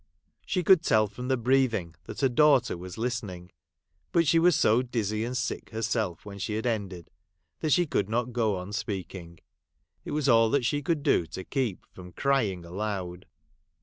[0.47, 3.51] She could tell from the breathing that her daughter was listening;
[4.11, 7.11] but she was so dizzy and sick herself when she had ended,
[7.59, 9.39] that she could not go on speaking.
[10.03, 13.27] It was all she could do to keep from crying aloud.